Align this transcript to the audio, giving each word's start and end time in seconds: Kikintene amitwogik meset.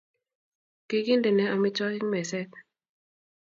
Kikintene 0.87 1.43
amitwogik 1.53 2.03
meset. 2.11 2.51